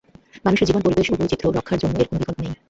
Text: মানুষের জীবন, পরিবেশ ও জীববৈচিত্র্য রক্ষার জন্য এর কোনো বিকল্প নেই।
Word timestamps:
মানুষের 0.45 0.67
জীবন, 0.67 0.81
পরিবেশ 0.83 1.05
ও 1.05 1.09
জীববৈচিত্র্য 1.09 1.51
রক্ষার 1.51 1.81
জন্য 1.81 1.95
এর 1.95 2.07
কোনো 2.09 2.19
বিকল্প 2.21 2.39
নেই। 2.41 2.53